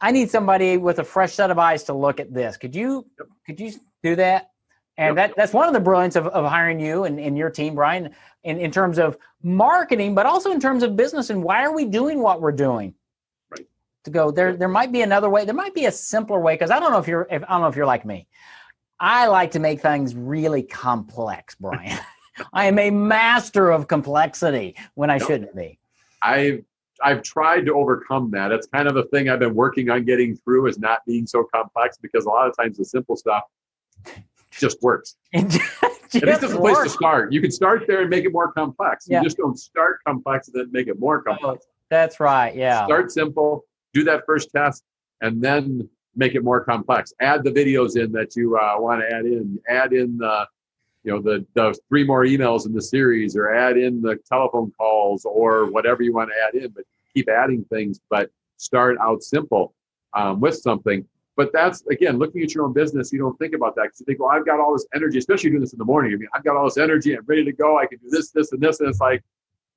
I 0.00 0.12
need 0.12 0.30
somebody 0.30 0.76
with 0.76 1.00
a 1.00 1.04
fresh 1.04 1.32
set 1.32 1.50
of 1.50 1.58
eyes 1.58 1.82
to 1.84 1.94
look 1.94 2.20
at 2.20 2.32
this. 2.32 2.56
Could 2.56 2.76
you 2.76 3.06
Yep. 3.18 3.28
could 3.46 3.60
you 3.60 3.72
do 4.04 4.14
that? 4.16 4.50
And 4.96 5.16
Yep. 5.16 5.30
that 5.30 5.36
that's 5.36 5.52
one 5.52 5.66
of 5.66 5.74
the 5.74 5.80
brilliance 5.80 6.14
of, 6.14 6.28
of 6.28 6.44
hiring 6.44 6.78
you 6.78 7.04
and, 7.04 7.18
and 7.18 7.36
your 7.36 7.50
team, 7.50 7.74
Brian, 7.74 8.14
in, 8.44 8.58
in 8.60 8.70
terms 8.70 8.98
of 8.98 9.16
marketing, 9.42 10.14
but 10.14 10.26
also 10.26 10.52
in 10.52 10.60
terms 10.60 10.82
of 10.84 10.94
business 10.94 11.30
and 11.30 11.42
why 11.42 11.64
are 11.64 11.74
we 11.74 11.84
doing 11.86 12.20
what 12.20 12.40
we're 12.40 12.52
doing? 12.52 12.94
Right. 13.50 13.66
To 14.04 14.10
go 14.10 14.30
there, 14.30 14.56
there 14.56 14.68
might 14.68 14.92
be 14.92 15.02
another 15.02 15.28
way. 15.28 15.44
There 15.44 15.54
might 15.54 15.74
be 15.74 15.86
a 15.86 15.92
simpler 15.92 16.38
way 16.38 16.54
because 16.54 16.70
I 16.70 16.78
don't 16.78 16.92
know 16.92 16.98
if 16.98 17.08
you're 17.08 17.26
if 17.30 17.42
I 17.42 17.46
don't 17.48 17.62
know 17.62 17.68
if 17.68 17.74
you're 17.76 17.86
like 17.86 18.04
me. 18.04 18.28
I 19.00 19.26
like 19.26 19.52
to 19.52 19.58
make 19.58 19.80
things 19.80 20.14
really 20.14 20.62
complex, 20.62 21.54
Brian. 21.54 21.98
I 22.52 22.66
am 22.66 22.78
a 22.78 22.90
master 22.90 23.70
of 23.70 23.88
complexity 23.88 24.76
when 24.94 25.10
I 25.10 25.14
Yep. 25.14 25.26
shouldn't 25.26 25.56
be. 25.56 25.78
I've 26.22 26.64
I've 27.00 27.22
tried 27.22 27.64
to 27.66 27.74
overcome 27.74 28.30
that. 28.32 28.50
It's 28.50 28.66
kind 28.66 28.88
of 28.88 28.96
a 28.96 29.04
thing 29.04 29.28
I've 29.28 29.38
been 29.38 29.54
working 29.54 29.88
on 29.88 30.04
getting 30.04 30.36
through 30.36 30.66
is 30.66 30.80
not 30.80 31.06
being 31.06 31.28
so 31.28 31.44
complex 31.44 31.96
because 31.96 32.24
a 32.24 32.28
lot 32.28 32.48
of 32.48 32.56
times 32.56 32.76
the 32.76 32.84
simple 32.84 33.16
stuff 33.16 33.44
just 34.50 34.82
works. 34.82 35.14
It 35.32 35.44
At 35.44 36.22
least 36.22 36.24
it's 36.24 36.40
just 36.40 36.54
a 36.54 36.58
place 36.58 36.78
to 36.82 36.88
start. 36.88 37.32
You 37.32 37.40
can 37.40 37.52
start 37.52 37.84
there 37.86 38.00
and 38.00 38.10
make 38.10 38.24
it 38.24 38.32
more 38.32 38.50
complex. 38.52 39.06
Yeah. 39.08 39.18
You 39.18 39.24
just 39.24 39.36
don't 39.36 39.58
start 39.58 39.98
complex 40.06 40.48
and 40.48 40.58
then 40.58 40.72
make 40.72 40.88
it 40.88 40.98
more 40.98 41.20
oh, 41.20 41.30
complex. 41.30 41.66
That's 41.88 42.18
right. 42.18 42.54
Yeah. 42.54 42.84
Start 42.86 43.12
simple, 43.12 43.64
do 43.94 44.02
that 44.04 44.24
first 44.26 44.50
test, 44.50 44.82
and 45.20 45.40
then 45.40 45.88
make 46.18 46.34
it 46.34 46.44
more 46.44 46.62
complex. 46.62 47.14
Add 47.20 47.44
the 47.44 47.50
videos 47.50 47.96
in 47.96 48.12
that 48.12 48.36
you 48.36 48.58
uh, 48.58 48.74
want 48.78 49.00
to 49.00 49.06
add 49.06 49.24
in. 49.24 49.58
Add 49.68 49.92
in 49.92 50.18
the, 50.18 50.46
you 51.04 51.12
know, 51.12 51.22
the 51.22 51.46
the 51.54 51.78
three 51.88 52.04
more 52.04 52.24
emails 52.24 52.66
in 52.66 52.74
the 52.74 52.82
series, 52.82 53.36
or 53.36 53.54
add 53.54 53.78
in 53.78 54.02
the 54.02 54.18
telephone 54.28 54.70
calls, 54.76 55.24
or 55.24 55.70
whatever 55.70 56.02
you 56.02 56.12
want 56.12 56.30
to 56.30 56.36
add 56.46 56.62
in. 56.62 56.70
But 56.70 56.84
keep 57.14 57.28
adding 57.28 57.64
things. 57.70 58.00
But 58.10 58.30
start 58.56 58.98
out 59.00 59.22
simple 59.22 59.74
um, 60.12 60.40
with 60.40 60.56
something. 60.56 61.06
But 61.36 61.52
that's 61.52 61.86
again 61.86 62.18
looking 62.18 62.42
at 62.42 62.52
your 62.52 62.64
own 62.64 62.72
business. 62.72 63.12
You 63.12 63.20
don't 63.20 63.38
think 63.38 63.54
about 63.54 63.76
that 63.76 63.84
because 63.84 64.00
you 64.00 64.06
think, 64.06 64.18
well, 64.18 64.30
I've 64.30 64.44
got 64.44 64.58
all 64.58 64.72
this 64.72 64.86
energy, 64.92 65.18
especially 65.18 65.50
doing 65.50 65.62
this 65.62 65.72
in 65.72 65.78
the 65.78 65.84
morning. 65.84 66.12
I 66.12 66.16
mean, 66.16 66.28
I've 66.34 66.44
got 66.44 66.56
all 66.56 66.64
this 66.64 66.78
energy. 66.78 67.16
I'm 67.16 67.24
ready 67.26 67.44
to 67.44 67.52
go. 67.52 67.78
I 67.78 67.86
can 67.86 67.98
do 67.98 68.10
this, 68.10 68.32
this, 68.32 68.50
and 68.50 68.60
this. 68.60 68.80
And 68.80 68.88
it's 68.88 69.00
like 69.00 69.22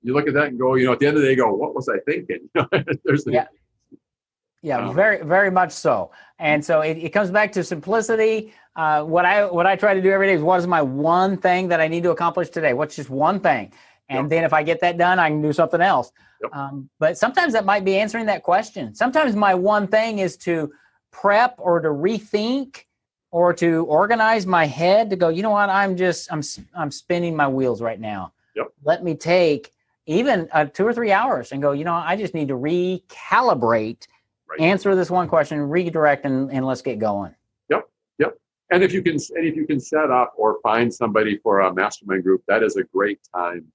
you 0.01 0.13
look 0.16 0.27
at 0.27 0.34
that 0.34 0.48
and 0.48 0.60
go, 0.60 0.74
you 0.74 0.88
know, 0.88 0.94
at 0.94 1.00
the 1.00 1.06
end 1.06 1.18
of 1.18 1.22
the 1.22 1.30
day, 1.30 1.36
go, 1.36 1.54
what 1.54 1.75
was 1.75 1.88
I 1.88 2.00
thinking? 2.00 2.50
There's 3.06 3.25
the, 3.25 3.34
Yeah. 3.34 3.46
Yeah, 4.62 4.89
Um, 4.89 4.96
very, 4.96 5.24
very 5.24 5.50
much 5.51 5.72
so. 5.72 6.12
And 6.39 6.63
so 6.63 6.82
it, 6.82 6.98
it 6.98 7.10
comes 7.10 7.32
back 7.32 7.51
to 7.53 7.63
simplicity. 7.63 8.53
Uh, 8.75 9.03
what 9.03 9.25
I 9.25 9.46
what 9.46 9.65
I 9.65 9.75
try 9.75 9.94
to 9.94 10.01
do 10.01 10.12
every 10.12 10.27
day 10.27 10.34
is 10.34 10.41
what 10.41 10.60
is 10.60 10.68
my 10.68 10.82
one 10.82 11.38
thing 11.38 11.68
that 11.70 11.82
I 11.82 11.88
need 11.88 12.03
to 12.03 12.12
accomplish 12.12 12.50
today? 12.50 12.74
What's 12.74 12.96
just 12.96 13.10
one 13.10 13.39
thing? 13.39 13.74
And 14.10 14.24
Yep. 14.25 14.30
then 14.30 14.44
if 14.44 14.53
I 14.53 14.63
get 14.63 14.80
that 14.82 14.98
done, 14.98 15.20
I 15.20 15.30
can 15.30 15.41
do 15.41 15.53
something 15.53 15.82
else. 15.82 16.12
Yep. 16.44 16.56
Um, 16.56 16.89
but 17.00 17.18
sometimes 17.18 17.53
that 17.53 17.65
might 17.65 17.86
be 17.86 17.98
answering 17.98 18.25
that 18.27 18.44
question. 18.44 18.94
Sometimes 18.96 19.36
my 19.36 19.53
one 19.56 19.88
thing 19.88 20.20
is 20.20 20.38
to 20.38 20.72
prep 21.12 21.56
or 21.58 21.80
to 21.80 21.89
rethink 21.89 22.86
or 23.32 23.53
to 23.53 23.86
organize 23.86 24.46
my 24.46 24.65
head 24.65 25.10
to 25.10 25.15
go. 25.15 25.30
You 25.30 25.44
know 25.44 25.51
what? 25.51 25.70
I'm 25.70 25.96
just 25.96 26.32
I'm 26.32 26.41
I'm 26.75 26.91
spinning 26.91 27.36
my 27.36 27.48
wheels 27.48 27.82
right 27.82 28.00
now. 28.00 28.34
Yep. 28.56 28.68
Let 28.84 29.03
me 29.03 29.15
take 29.15 29.72
even 30.06 30.50
uh, 30.51 30.65
two 30.65 30.86
or 30.86 30.94
three 30.94 31.12
hours 31.12 31.51
and 31.51 31.62
go. 31.62 31.72
You 31.72 31.84
know, 31.86 31.94
I 31.94 32.15
just 32.15 32.34
need 32.34 32.48
to 32.50 32.56
recalibrate 32.56 34.08
Right. 34.51 34.62
answer 34.62 34.96
this 34.96 35.10
one 35.10 35.27
question, 35.29 35.60
redirect, 35.70 36.25
and, 36.25 36.51
and 36.51 36.65
let's 36.65 36.81
get 36.81 37.00
going. 37.00 37.34
Yep, 37.70 37.88
yep. 38.20 38.38
And 38.72 38.84
if 38.84 38.91
you 38.93 39.01
can, 39.01 39.13
and 39.13 39.46
if 39.48 39.55
you 39.55 39.65
can 39.65 39.79
set 39.79 40.12
up 40.12 40.34
or 40.36 40.58
find 40.62 40.93
somebody 40.93 41.38
for 41.38 41.62
a 41.62 41.74
mastermind 41.74 42.24
group, 42.24 42.43
that 42.48 42.62
is 42.63 42.75
a 42.75 42.84
great 42.84 43.20
time 43.34 43.65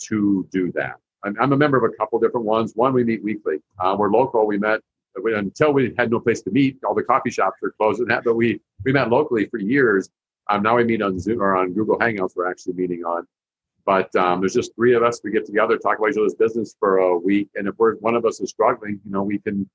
to 0.00 0.46
do 0.52 0.70
that. 0.72 0.96
I'm, 1.24 1.36
I'm 1.40 1.52
a 1.52 1.56
member 1.56 1.76
of 1.76 1.84
a 1.84 1.94
couple 1.96 2.18
different 2.18 2.46
ones. 2.46 2.72
One 2.74 2.92
we 2.92 3.04
meet 3.04 3.22
weekly. 3.24 3.56
Uh, 3.78 3.96
we're 3.98 4.10
local. 4.10 4.46
We 4.46 4.58
met 4.58 4.80
we- 5.22 5.34
until 5.34 5.72
we 5.72 5.94
had 5.98 6.10
no 6.10 6.20
place 6.20 6.42
to 6.42 6.50
meet. 6.50 6.78
All 6.84 6.94
the 6.94 7.02
coffee 7.02 7.30
shops 7.30 7.56
were 7.62 7.72
closed 7.78 8.00
and 8.00 8.10
that, 8.10 8.24
but 8.24 8.34
we 8.36 8.60
we 8.84 8.92
met 8.92 9.08
locally 9.10 9.46
for 9.46 9.58
years. 9.58 10.10
Um, 10.48 10.62
now 10.62 10.76
we 10.76 10.84
meet 10.84 11.00
on 11.02 11.18
Zoom 11.18 11.40
or 11.42 11.56
on 11.56 11.72
Google 11.72 11.98
Hangouts. 11.98 12.32
We're 12.36 12.50
actually 12.50 12.74
meeting 12.74 13.04
on, 13.04 13.26
But 13.86 14.14
um, 14.16 14.40
there's 14.40 14.54
just 14.54 14.74
three 14.74 14.94
of 14.94 15.02
us. 15.02 15.20
We 15.22 15.30
get 15.30 15.46
together, 15.46 15.76
talk 15.78 15.98
about 15.98 16.10
each 16.10 16.18
other's 16.18 16.34
business 16.34 16.74
for 16.80 16.98
a 16.98 17.16
week, 17.18 17.48
and 17.54 17.68
if 17.68 17.74
we're 17.78 17.96
one 17.96 18.14
of 18.16 18.24
us 18.24 18.40
is 18.40 18.50
struggling, 18.50 19.00
you 19.04 19.10
know, 19.12 19.22
we 19.22 19.38
can. 19.38 19.68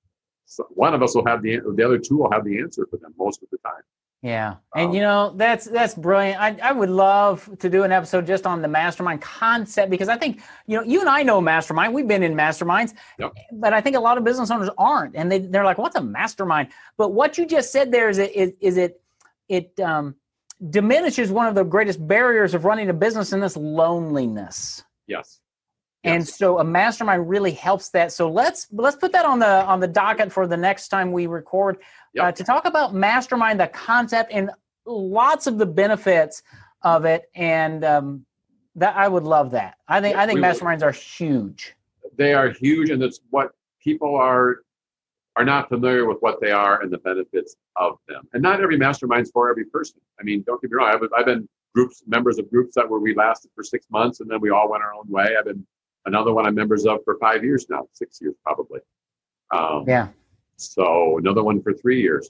One 0.70 0.94
of 0.94 1.02
us 1.02 1.16
will 1.16 1.26
have 1.26 1.42
the 1.42 1.60
the 1.76 1.84
other 1.84 1.98
two 1.98 2.18
will 2.18 2.32
have 2.32 2.46
the 2.46 2.60
answer 2.60 2.86
for 2.90 2.98
them 2.98 3.14
most 3.18 3.42
of 3.44 3.50
the 3.50 3.58
time. 3.58 3.82
Yeah, 4.26 4.56
and 4.76 4.88
um, 4.88 4.96
you 4.96 5.02
know 5.02 5.34
that's 5.36 5.66
that's 5.66 5.94
brilliant. 5.94 6.42
I, 6.42 6.58
I 6.64 6.72
would 6.72 6.90
love 6.90 7.48
to 7.60 7.70
do 7.70 7.84
an 7.84 7.92
episode 7.92 8.26
just 8.26 8.48
on 8.48 8.60
the 8.62 8.68
mastermind 8.68 9.22
concept 9.22 9.92
because 9.92 10.10
I 10.10 10.18
think 10.18 10.42
you 10.66 10.78
know 10.78 10.84
you 10.84 11.00
and 11.00 11.08
I 11.08 11.22
know 11.22 11.40
mastermind. 11.40 11.94
We've 11.94 12.08
been 12.08 12.24
in 12.24 12.34
masterminds, 12.34 12.96
yep. 13.20 13.34
but 13.52 13.72
I 13.72 13.82
think 13.82 13.96
a 13.96 14.00
lot 14.00 14.18
of 14.18 14.24
business 14.24 14.50
owners 14.50 14.70
aren't, 14.80 15.16
and 15.16 15.32
they 15.32 15.38
they're 15.38 15.64
like, 15.64 15.78
"What's 15.78 15.96
a 15.96 16.02
mastermind?" 16.02 16.70
But 16.98 17.10
what 17.10 17.38
you 17.38 17.46
just 17.46 17.72
said 17.72 17.92
there 17.92 18.10
is 18.10 18.18
it 18.18 18.36
is, 18.36 18.54
is 18.62 18.78
it 18.78 19.00
it 19.48 19.80
um, 19.80 20.16
diminishes 20.72 21.32
one 21.32 21.46
of 21.46 21.54
the 21.54 21.64
greatest 21.64 22.08
barriers 22.08 22.56
of 22.56 22.66
running 22.66 22.90
a 22.90 22.94
business, 22.94 23.32
and 23.32 23.44
this 23.44 23.56
loneliness. 23.56 24.84
Yes. 25.06 25.40
And 26.06 26.28
so 26.28 26.60
a 26.60 26.64
mastermind 26.64 27.28
really 27.28 27.52
helps 27.52 27.90
that. 27.90 28.12
So 28.12 28.30
let's 28.30 28.68
let's 28.72 28.96
put 28.96 29.12
that 29.14 29.26
on 29.26 29.40
the 29.40 29.66
on 29.66 29.80
the 29.80 29.88
docket 29.88 30.32
for 30.32 30.48
the 30.48 30.58
next 30.58 30.90
time 30.90 31.12
we 31.12 31.28
record 31.28 31.78
yep. 32.14 32.26
uh, 32.26 32.32
to 32.32 32.44
talk 32.44 32.66
about 32.66 32.94
mastermind, 32.94 33.60
the 33.60 33.68
concept, 33.68 34.32
and 34.32 34.52
lots 34.86 35.48
of 35.48 35.58
the 35.58 35.66
benefits 35.66 36.44
of 36.84 37.06
it. 37.06 37.30
And 37.36 37.84
um, 37.84 38.26
that 38.76 38.96
I 38.96 39.08
would 39.08 39.24
love 39.24 39.52
that. 39.52 39.78
I 39.88 40.00
think 40.00 40.16
I 40.16 40.28
think 40.28 40.40
masterminds 40.40 40.84
are 40.84 40.92
huge. 40.92 41.76
They 42.16 42.34
are 42.34 42.50
huge, 42.50 42.92
and 42.92 43.02
it's 43.02 43.20
what 43.30 43.52
people 43.82 44.16
are 44.16 44.58
are 45.36 45.46
not 45.46 45.68
familiar 45.70 46.06
with 46.06 46.18
what 46.20 46.40
they 46.40 46.52
are 46.52 46.82
and 46.82 46.92
the 46.92 46.98
benefits 47.00 47.56
of 47.76 47.98
them. 48.08 48.28
And 48.34 48.42
not 48.42 48.62
every 48.62 48.78
mastermind's 48.78 49.32
for 49.32 49.50
every 49.50 49.66
person. 49.66 50.00
I 50.20 50.24
mean, 50.24 50.44
don't 50.48 50.62
get 50.62 50.72
me 50.72 50.78
wrong. 50.78 50.94
I've, 50.94 51.02
I've 51.18 51.26
been 51.26 51.48
groups, 51.74 52.04
members 52.08 52.40
of 52.40 52.50
groups 52.50 52.76
that 52.76 52.90
where 52.90 53.02
we 53.02 53.14
lasted 53.14 53.52
for 53.54 53.64
six 53.64 53.86
months 53.90 54.22
and 54.22 54.32
then 54.32 54.40
we 54.40 54.50
all 54.50 54.70
went 54.70 54.82
our 54.82 54.94
own 54.94 55.10
way. 55.10 55.36
I've 55.38 55.44
been 55.46 55.66
another 56.06 56.34
one 56.34 56.46
I'm 56.46 56.56
members 56.56 56.86
of 56.86 57.00
for 57.04 57.18
five 57.20 57.44
years 57.44 57.68
now, 57.70 57.88
six 57.94 58.20
years 58.22 58.36
probably. 58.44 58.80
Um, 59.52 59.86
yeah. 59.88 60.10
So 60.58 61.18
another 61.18 61.44
one 61.44 61.62
for 61.62 61.74
three 61.74 62.02
years. 62.02 62.30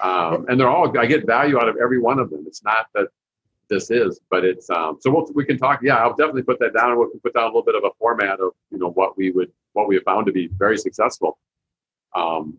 Um, 0.00 0.46
and 0.48 0.58
they're 0.58 0.68
all, 0.68 0.96
I 0.98 1.06
get 1.06 1.26
value 1.26 1.58
out 1.58 1.68
of 1.68 1.76
every 1.82 2.00
one 2.00 2.18
of 2.18 2.30
them. 2.30 2.44
It's 2.46 2.64
not 2.64 2.86
that 2.94 3.08
this 3.68 3.90
is, 3.90 4.20
but 4.30 4.44
it's, 4.44 4.68
um, 4.70 4.98
so 5.00 5.10
we'll, 5.10 5.26
we 5.34 5.44
can 5.44 5.58
talk. 5.58 5.80
Yeah, 5.82 5.96
I'll 5.96 6.16
definitely 6.16 6.42
put 6.42 6.58
that 6.60 6.74
down. 6.74 6.90
And 6.90 6.98
we'll 6.98 7.10
put 7.22 7.34
down 7.34 7.44
a 7.44 7.46
little 7.46 7.62
bit 7.62 7.74
of 7.74 7.84
a 7.84 7.90
format 7.98 8.40
of, 8.40 8.52
you 8.70 8.78
know, 8.78 8.90
what 8.90 9.16
we 9.16 9.30
would, 9.30 9.50
what 9.72 9.88
we 9.88 9.94
have 9.94 10.04
found 10.04 10.26
to 10.26 10.32
be 10.32 10.48
very 10.58 10.78
successful 10.78 11.38
um, 12.14 12.58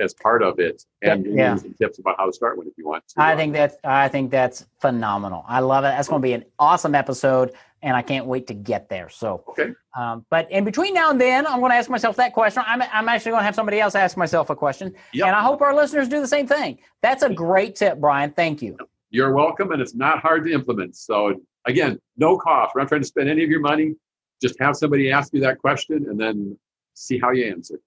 as 0.00 0.14
part 0.14 0.42
of 0.42 0.58
it, 0.58 0.84
and 1.02 1.26
yeah. 1.26 1.54
some 1.54 1.74
tips 1.74 1.98
about 1.98 2.16
how 2.18 2.26
to 2.26 2.32
start 2.32 2.56
one 2.56 2.66
if 2.66 2.72
you 2.76 2.86
want. 2.86 3.06
To, 3.08 3.20
I 3.20 3.34
uh, 3.34 3.36
think 3.36 3.52
that's 3.52 3.76
I 3.84 4.08
think 4.08 4.30
that's 4.30 4.64
phenomenal. 4.80 5.44
I 5.46 5.60
love 5.60 5.84
it. 5.84 5.88
That's 5.88 6.08
going 6.08 6.22
to 6.22 6.26
be 6.26 6.32
an 6.32 6.44
awesome 6.58 6.94
episode, 6.94 7.52
and 7.82 7.96
I 7.96 8.02
can't 8.02 8.26
wait 8.26 8.46
to 8.46 8.54
get 8.54 8.88
there. 8.88 9.08
So 9.08 9.44
okay. 9.50 9.72
Um, 9.96 10.24
but 10.30 10.50
in 10.50 10.64
between 10.64 10.94
now 10.94 11.10
and 11.10 11.20
then, 11.20 11.46
I'm 11.46 11.60
going 11.60 11.72
to 11.72 11.76
ask 11.76 11.90
myself 11.90 12.16
that 12.16 12.32
question. 12.32 12.62
I'm 12.66 12.82
I'm 12.82 13.08
actually 13.08 13.32
going 13.32 13.40
to 13.40 13.44
have 13.44 13.54
somebody 13.54 13.80
else 13.80 13.94
ask 13.94 14.16
myself 14.16 14.50
a 14.50 14.56
question, 14.56 14.94
yep. 15.12 15.26
and 15.26 15.36
I 15.36 15.42
hope 15.42 15.60
our 15.60 15.74
listeners 15.74 16.08
do 16.08 16.20
the 16.20 16.28
same 16.28 16.46
thing. 16.46 16.78
That's 17.02 17.22
a 17.22 17.30
great 17.30 17.76
tip, 17.76 17.98
Brian. 17.98 18.30
Thank 18.30 18.62
you. 18.62 18.76
You're 19.10 19.34
welcome, 19.34 19.72
and 19.72 19.82
it's 19.82 19.94
not 19.94 20.20
hard 20.20 20.44
to 20.44 20.52
implement. 20.52 20.96
So 20.96 21.40
again, 21.66 21.98
no 22.16 22.38
cost. 22.38 22.74
We're 22.74 22.82
not 22.82 22.88
trying 22.88 23.02
to 23.02 23.06
spend 23.06 23.28
any 23.28 23.44
of 23.44 23.50
your 23.50 23.60
money. 23.60 23.94
Just 24.40 24.58
have 24.60 24.76
somebody 24.76 25.10
ask 25.12 25.32
you 25.34 25.40
that 25.40 25.58
question, 25.58 26.06
and 26.08 26.18
then 26.18 26.56
see 26.94 27.18
how 27.18 27.30
you 27.30 27.50
answer. 27.50 27.80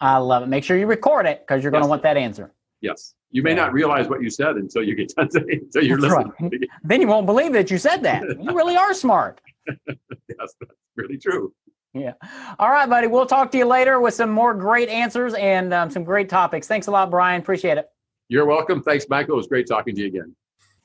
I 0.00 0.18
love 0.18 0.42
it. 0.42 0.48
Make 0.48 0.62
sure 0.62 0.76
you 0.76 0.86
record 0.86 1.26
it 1.26 1.40
because 1.40 1.62
you're 1.62 1.72
going 1.72 1.84
to 1.84 1.88
want 1.88 2.02
that 2.02 2.16
answer. 2.16 2.52
Yes. 2.80 3.14
You 3.36 3.42
may 3.42 3.50
yeah. 3.50 3.56
not 3.56 3.74
realize 3.74 4.08
what 4.08 4.22
you 4.22 4.30
said 4.30 4.56
until 4.56 4.82
you 4.82 4.94
get 4.94 5.08
done 5.14 5.30
saying, 5.30 5.46
until 5.50 5.84
you're 5.84 6.00
that's 6.00 6.14
listening. 6.14 6.50
Right. 6.52 6.68
then 6.84 7.02
you 7.02 7.06
won't 7.06 7.26
believe 7.26 7.52
that 7.52 7.70
you 7.70 7.76
said 7.76 8.02
that. 8.04 8.22
you 8.22 8.56
really 8.56 8.76
are 8.76 8.94
smart. 8.94 9.42
yes, 9.68 9.98
that's 10.38 10.72
really 10.96 11.18
true. 11.18 11.52
Yeah. 11.92 12.14
All 12.58 12.70
right, 12.70 12.88
buddy. 12.88 13.08
We'll 13.08 13.26
talk 13.26 13.50
to 13.50 13.58
you 13.58 13.66
later 13.66 14.00
with 14.00 14.14
some 14.14 14.30
more 14.30 14.54
great 14.54 14.88
answers 14.88 15.34
and 15.34 15.74
um, 15.74 15.90
some 15.90 16.02
great 16.02 16.30
topics. 16.30 16.66
Thanks 16.66 16.86
a 16.86 16.90
lot, 16.90 17.10
Brian. 17.10 17.42
Appreciate 17.42 17.76
it. 17.76 17.90
You're 18.28 18.46
welcome. 18.46 18.82
Thanks, 18.82 19.04
Michael. 19.10 19.34
It 19.34 19.36
was 19.36 19.48
great 19.48 19.66
talking 19.68 19.94
to 19.96 20.00
you 20.00 20.06
again. 20.06 20.34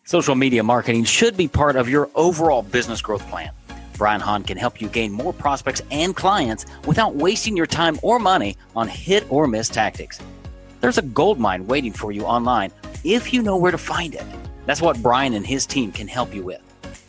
Social 0.03 0.35
media 0.35 0.61
marketing 0.61 1.05
should 1.05 1.37
be 1.37 1.47
part 1.47 1.77
of 1.77 1.87
your 1.87 2.09
overall 2.15 2.63
business 2.63 3.01
growth 3.01 3.25
plan. 3.29 3.51
Brian 3.97 4.19
Hahn 4.19 4.43
can 4.43 4.57
help 4.57 4.81
you 4.81 4.89
gain 4.89 5.13
more 5.13 5.31
prospects 5.31 5.81
and 5.89 6.13
clients 6.13 6.65
without 6.85 7.15
wasting 7.15 7.55
your 7.55 7.67
time 7.67 7.97
or 8.03 8.19
money 8.19 8.57
on 8.75 8.89
hit 8.89 9.25
or 9.31 9.47
miss 9.47 9.69
tactics. 9.69 10.19
There's 10.81 10.97
a 10.97 11.03
gold 11.03 11.39
mine 11.39 11.67
waiting 11.67 11.93
for 11.93 12.11
you 12.11 12.23
online 12.23 12.71
if 13.03 13.33
you 13.33 13.41
know 13.41 13.55
where 13.55 13.71
to 13.71 13.77
find 13.77 14.13
it. 14.13 14.25
That's 14.65 14.81
what 14.81 15.01
Brian 15.01 15.33
and 15.33 15.47
his 15.47 15.65
team 15.65 15.91
can 15.91 16.07
help 16.07 16.35
you 16.35 16.43
with. 16.43 16.61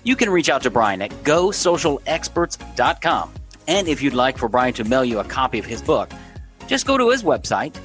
You 0.04 0.16
can 0.16 0.30
reach 0.30 0.48
out 0.48 0.62
to 0.62 0.70
Brian 0.70 1.02
at 1.02 1.10
gosocialexperts.com. 1.24 3.32
And 3.68 3.86
if 3.88 4.02
you'd 4.02 4.14
like 4.14 4.38
for 4.38 4.48
Brian 4.48 4.74
to 4.74 4.84
mail 4.84 5.04
you 5.04 5.18
a 5.20 5.24
copy 5.24 5.58
of 5.58 5.64
his 5.64 5.82
book, 5.82 6.10
just 6.66 6.86
go 6.86 6.98
to 6.98 7.10
his 7.10 7.22
website, 7.22 7.76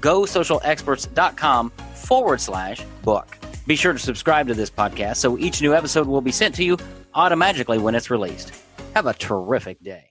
gosocialexperts.com 0.00 1.70
forward 1.70 2.40
slash 2.40 2.82
book. 3.02 3.38
Be 3.66 3.76
sure 3.76 3.92
to 3.92 3.98
subscribe 3.98 4.48
to 4.48 4.54
this 4.54 4.70
podcast 4.70 5.16
so 5.16 5.38
each 5.38 5.62
new 5.62 5.74
episode 5.74 6.06
will 6.06 6.20
be 6.20 6.32
sent 6.32 6.54
to 6.56 6.64
you 6.64 6.76
automatically 7.14 7.78
when 7.78 7.94
it's 7.94 8.10
released. 8.10 8.52
Have 8.94 9.06
a 9.06 9.14
terrific 9.14 9.82
day. 9.82 10.09